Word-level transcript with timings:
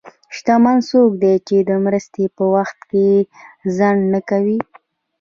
شتمن 0.35 0.77
څوک 0.89 1.11
دی 1.23 1.35
چې 1.47 1.57
د 1.69 1.71
مرستې 1.85 2.23
په 2.35 2.43
وخت 2.55 2.77
کې 2.89 3.09
ځنډ 3.75 4.01
نه 4.13 4.19
کوي. 4.29 4.59